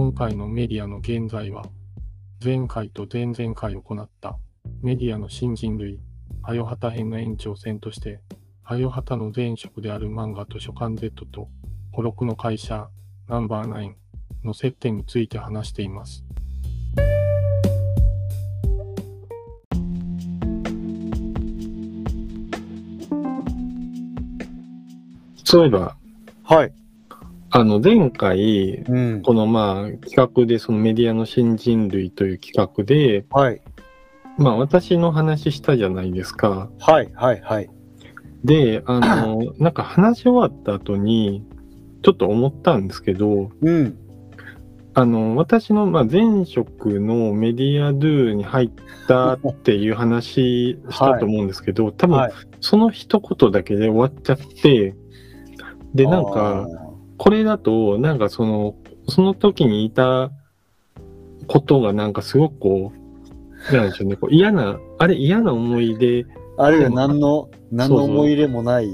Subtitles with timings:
[0.00, 1.62] 今回のメディアの現在は、
[2.42, 4.38] 前回と前々回行った
[4.80, 6.00] メディアの新人類、
[6.42, 8.18] はよはた編の延長線として、
[8.62, 11.50] はよはたの前職である漫画図書館 Z と、
[11.92, 12.88] 孤独の会社
[13.28, 13.96] ナンバーナイン
[14.42, 16.24] の接点について話しています。
[25.44, 25.94] そういえば、
[26.42, 26.72] はい。
[27.52, 29.22] あの前回、うん。
[29.22, 33.60] このまあ企画でそのメディアの新人類という企画で、はい。
[34.38, 36.70] まあ私の話したじゃないですか。
[36.78, 37.10] はい。
[37.12, 37.40] はい。
[37.40, 37.70] はい。
[38.44, 41.44] で、あの、 なんか話し終わった後に、
[42.02, 43.96] ちょっと思ったんですけど、うん。
[44.94, 48.70] あの、私のまあ前職のメディアドゥに入っ
[49.08, 52.32] たっていう話したと思うんですけど、多分はい。
[52.60, 54.94] その一言だけで終わっちゃって、
[55.94, 56.68] で、なんか、
[57.20, 58.74] これだと、なんかその、
[59.06, 60.30] その時にいた
[61.48, 62.92] ことがなんかすごくこ
[63.70, 66.24] う、なんでしょうね、こう嫌な、あれ嫌な思い出、
[66.56, 68.88] あ、あるいは何の、何の思い入れもない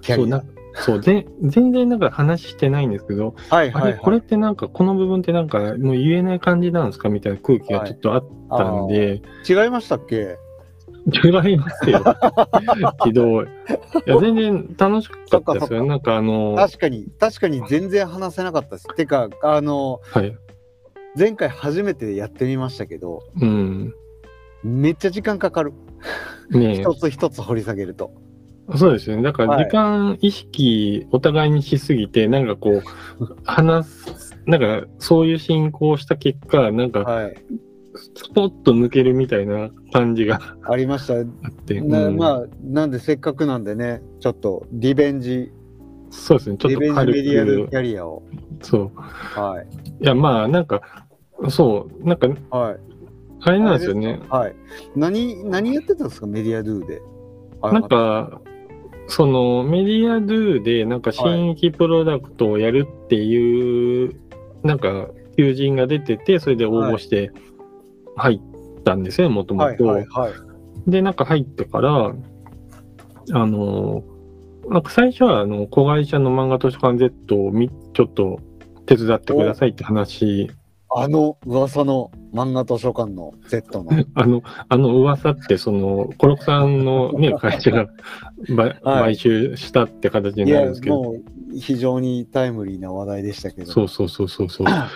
[0.00, 0.44] キャそう、リアな。
[0.74, 3.72] そう、で、全然なんか話してないんですけど、はい。
[3.72, 3.82] はい。
[3.82, 10.38] あれ、これってなんかこの部分ってなんかもう言えない感じなんですかみたいな空気がちょっとあったんで、違いましたっけ？
[11.06, 12.02] 違いますよ。
[13.04, 13.44] ひどい。
[13.44, 13.48] い
[14.06, 15.84] や、全然楽しかったですよ。
[15.84, 18.88] なんかあの、確かに、確かに全然話せなかったです。
[18.96, 20.36] てか、あの、はい。
[21.16, 23.94] 前回初めてやってみましたけど、うん。
[24.64, 25.72] めっちゃ時間かかる。
[26.50, 28.12] ねえ一つ一つ掘り下げると。
[28.74, 29.22] そうですよね。
[29.22, 32.82] だからはい時間意識お互いにしすぎて、なんかこう、
[33.44, 37.34] 話す、なんかそういう進行した結果、なんかはい。
[37.96, 41.14] スポッと抜けるみたいな感じがありました。
[41.14, 41.24] あっ
[41.66, 45.52] て、うんなまあ、なんでせっかくなんでね、ちょっとリベンジ、
[46.10, 46.56] そうですね。
[46.56, 48.22] ちょっリベンジメディアキ、ャリアを。
[48.62, 48.90] そう。
[48.94, 50.04] はい。
[50.04, 50.80] いや、まあ、なんか、
[51.48, 52.76] そう、なんか、はい。
[53.40, 54.20] あれなんですよね。
[54.28, 54.56] はい。
[54.94, 57.02] 何、何やってたんですか、メディアドゥで。
[57.62, 58.40] あなん、か、
[59.08, 64.16] そのメディアドゥで、なんか新規プロダクトをやるっていう、
[64.62, 67.30] なんか、求人が出てて、それで応募して
[68.16, 69.86] 入ったんですよ、もともはい、と。
[69.86, 70.90] はい、はい。
[70.90, 72.14] で、なんか入ってから、
[73.32, 74.02] あの、
[74.68, 78.40] なんか最初は、あの、子会社の漫画図書館 Z をみちょっと
[78.86, 80.50] 手伝ってくださいって話、
[80.88, 83.90] あの噂の漫画図書館の Z の。
[84.14, 87.86] あの、あの噂って、その、コロクさんのね、会社が
[88.56, 91.22] ば買収したって形になるんです、けど、もう
[91.58, 93.70] 非常にタイムリーな話題でしたけど。
[93.70, 94.66] そうそうそうそうそう。
[94.66, 94.88] は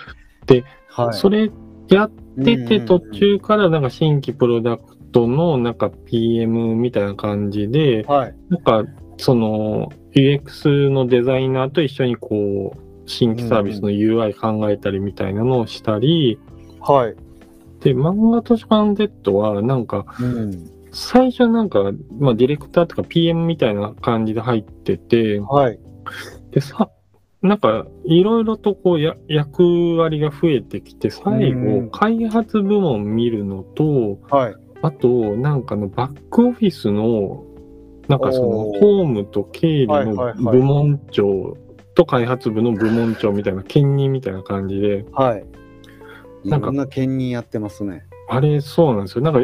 [1.11, 1.13] い。
[1.13, 1.51] それ
[1.89, 8.35] やっててうん途中からなんか新規プロダクトのなんか PM みたいな感じで、はい。
[8.49, 8.83] なんか
[9.17, 16.39] その UX のデザイナーと一緒にこう新規サービスの UI 考えたりみたいなのをしたり、
[16.79, 17.15] はい。
[17.81, 20.71] で、漫画図書館 Z はなんかうん。
[20.93, 25.79] 最初なんか、まあディレクターとか PM みたいな感じで入ってて、はい。
[26.51, 26.89] でさ、
[27.41, 34.55] なんか、いろいろとこうや、役割が増えてきて、最うん後、開発部門見るのと、はい。
[34.83, 37.43] あと、なんかのバックオフィスの、
[38.07, 41.57] なんかその、ホームと経理の部門長
[41.95, 45.45] と開発部の部門長みたいな、兼任みたいな感じで、はい。
[46.43, 48.03] いなんかろんな兼任やってますね。
[48.29, 49.23] あれ、そうなんですよ。
[49.23, 49.39] なんか、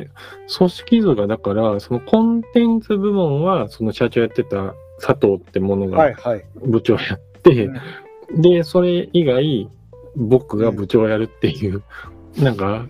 [0.58, 6.14] 組織図が、だから、そのコンテンツ部門は、その社長やってた佐藤ってものはい。
[6.14, 6.46] がはい。
[6.66, 7.26] 部長やって、
[8.35, 9.69] で、それ以外、
[10.16, 11.84] 僕が部長やるっていう、
[12.38, 12.85] なんか、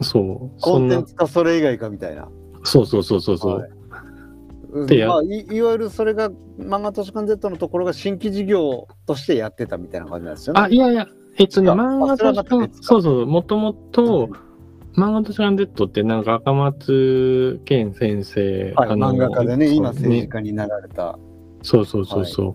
[0.00, 0.96] そう、そんな。
[0.96, 2.28] コンテン、ツかそれ以外かみたいな。
[2.64, 3.70] そうそうそうそうそう、はい。
[5.06, 10.60] まあ、いいわゆるそれが漫画図書館 Z のところが新規事業としてやってたみたいな感じなんですよね。
[10.60, 11.06] あ、いやいや、
[11.38, 14.30] えっとね、あ漫画図書館そうそう、もともと、
[14.96, 21.18] 漫画図書館 Z ってなんか赤松健先生、はい、あの漫画家でね、今政治家になられた。
[21.62, 22.52] そうそうそうそう、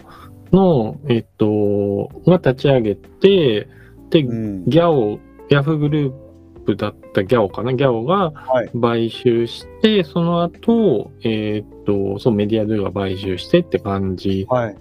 [0.51, 3.67] の、えっと、が立ち上げて、
[4.09, 5.19] で、うんギャオ、
[5.49, 6.13] ヤフーグルー
[6.65, 8.69] プだったギャオかな、ギャオがはい。
[8.79, 14.75] 買収して、その後、えーっと、そうメディアドゥが買収してって感じはい。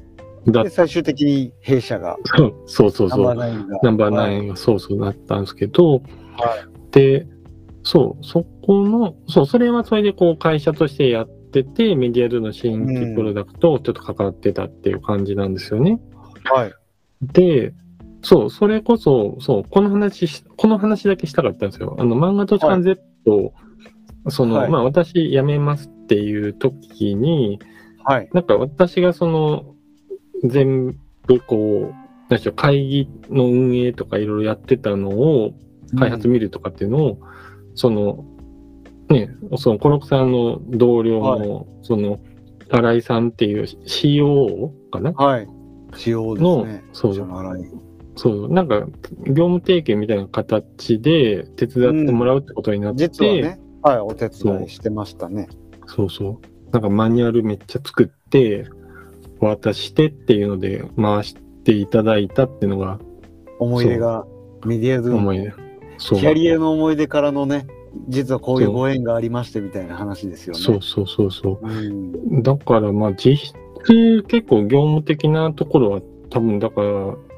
[0.47, 2.37] だっで、最終的に弊社が、た。
[2.67, 3.35] そうそうそう。
[3.35, 3.79] ナンバーナインが。
[3.83, 6.03] ナンバーナはいインがそうそうなったんですけど、はい
[6.91, 7.27] で、
[7.83, 16.01] そう、そこの、そう、それはそれでこう会社としてやってて、メディアドゥの新規プロダクトをちょっと関わってたっていう感じなんですよね。
[16.45, 16.73] はい。
[17.23, 17.75] で、
[18.23, 21.97] そう、それこそ、そう、この話し、この話だけしたかったんですよ。
[21.99, 23.01] あの、漫画図書館 Z、
[24.29, 27.61] その、はいまあ、私辞めますっていう時に、
[28.05, 28.29] はい。
[28.33, 29.75] なんか私がその、
[30.45, 31.95] 全部こう、
[32.29, 35.55] 何でしょう、会議の運営とかいろいろやってたのを、
[35.99, 37.19] 開発見るとかっていうのを、
[37.75, 38.25] その、
[39.09, 42.19] ね、その、コロクさんの同僚の、その、
[42.71, 45.13] 新井さんっていう COO かな？
[45.13, 45.49] はい。
[45.97, 46.85] 仕様ですのね。
[46.93, 48.81] そうそう、なんか、
[49.27, 55.49] 業務提携みたいな形で手伝ってもらうってことになって、実はね、はい、お手伝いしてましたね。
[55.87, 56.71] そうそう。
[56.73, 58.67] なんかマニュアルめっちゃ作って、
[59.41, 62.99] 渡してっていうので回していただいたっていうのが
[63.61, 64.27] 思い出が、
[64.67, 65.55] メディアドゥ思い出。
[65.97, 66.19] そう。
[66.19, 67.69] キャリアの思い出からのね、
[68.09, 70.61] 実はこういうご縁がありましてみたいな話ですよね。
[70.61, 71.67] そうそうそうそう。
[71.67, 72.43] うん。
[72.43, 73.55] だからまあ実質
[74.29, 76.01] 結構業務的なところは
[76.31, 76.89] 多分だから、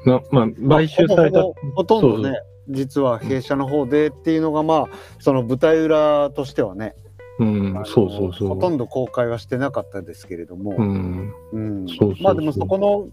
[0.05, 1.43] なまあ買収された。
[1.75, 2.39] ほとんどね、
[2.69, 4.87] 実は弊社の方でっていうのがまあ、
[5.19, 6.95] その舞台裏としてはね、
[7.39, 8.47] うんそうそうそう。
[8.49, 11.33] ほとんど公開はしてなかったですけれども、うん。
[11.53, 13.07] うんそうそうそうまあでもそこの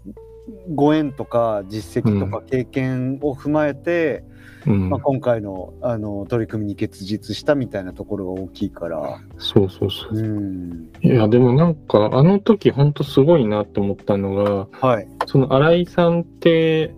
[0.73, 4.23] ご縁とか実績とか経験を踏まえて、
[4.67, 4.89] うん。
[4.89, 10.17] まあ、今回のあの取り組みに結実したみたいなところが大きいから、そうそうそう。
[10.17, 16.93] うん、いや、でもなんか、あの時ほんとすごいなって思ったのが、はい、その新井さんって、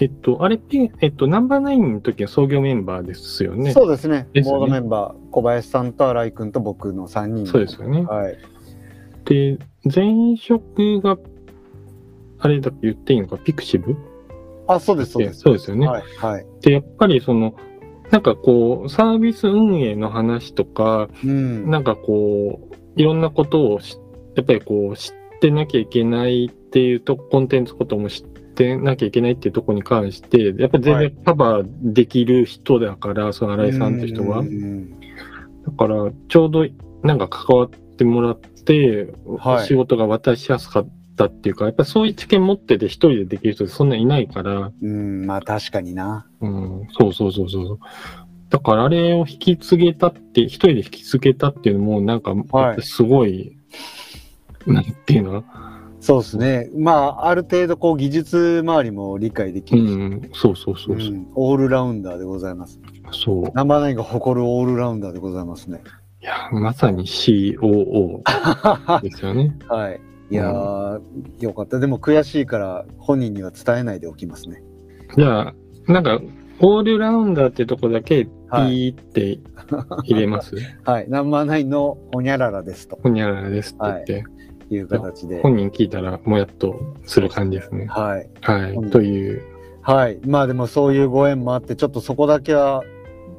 [0.00, 3.72] えっと、あれって、えっと、ナンバーナインの時は創業メンバーですよね。
[3.72, 4.28] そうですね。
[4.32, 4.60] ですよね。
[4.60, 8.02] ボードメンバー小林さんと新井君と僕の3人そうですよね。
[8.02, 8.38] はい、
[9.24, 11.18] で、前職が、
[12.40, 13.96] あれだって言っていいのか、ピクシブ？
[14.66, 15.40] あそうですそうです。
[15.40, 15.86] そうですよね。
[15.86, 16.46] はいはい。
[16.60, 17.54] で、やっぱりその、
[18.10, 21.68] なんかこう、サービス運営の話とか、うん。
[21.70, 23.98] なんかこう、いろんなことをし
[24.36, 31.10] やっぱりこう、知ってなきゃいけないっていうと、コンテンツことも知ってなきゃいけないっていうところに関して、やっぱり全はい。
[31.14, 34.38] 然カバーできる人だから、その新井さんって人は。
[34.40, 35.00] うん。
[35.00, 35.06] だ
[35.76, 36.66] から、ちょうど
[37.02, 39.66] なんか関わってもらって、はい。
[39.66, 40.88] 仕事が渡しやすかっ
[41.18, 47.78] たっていうか、やっぱりそういう知見持ってて一人でできる人ってそんないないから、うんまあ確かになうん、そうそうそうそう。
[48.48, 53.58] だからあれを引き継げたって、一人で引き継げたっていうのも、なんか、はいすごい、
[54.66, 55.44] なんていうの？
[56.00, 61.08] そうですねまあある程度こう技術周りも理解できうるし、ん、そうそうそうそう。
[61.08, 62.80] うんオールラウンダーでございます
[63.10, 63.50] そう。
[63.52, 65.82] ナンバーナインが誇るオールラウンダーでございますね
[66.22, 68.22] いや、まさに COO
[69.02, 69.56] ですよね。
[69.68, 70.00] はい。
[70.30, 71.00] いやー、
[71.40, 71.78] よかった。
[71.78, 74.62] でも悔しいから本人には伝えないでおきますね。
[75.16, 75.54] じゃあ、
[75.86, 76.20] なんか、
[76.60, 78.72] オールラウンダーってとこだけ、ピはい。
[78.90, 79.38] ーって
[80.04, 80.54] 入れます、
[80.84, 81.08] はい。
[81.08, 84.24] ナンバーナインのホニャララですとほにゃららですって言って、
[84.74, 85.40] いう形で。
[85.40, 87.86] 本人聞いたらもやっとする感じですね。
[87.86, 88.28] はい。
[88.42, 88.72] はい。
[88.72, 89.42] うんという、
[89.82, 90.18] はい。
[90.26, 92.82] まあでもそういうご縁もあって、ちょっとそこだけは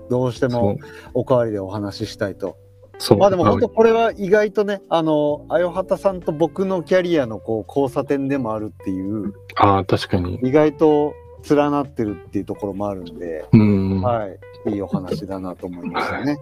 [0.09, 0.77] どうしてそもう。
[1.13, 2.57] おかわりでお話ししたいと。
[2.99, 3.17] そう。
[3.17, 10.35] まあでも本当これは意外とね、あの、あよはたさんと僕のキャリアのこう交差点でもあるっていう、ああ、確かに。
[10.43, 11.13] 意外と
[11.49, 14.01] 連なってるっていうところもあるんで、うん。
[14.01, 14.39] はい。
[14.67, 16.37] いいお話だなと思いましたね。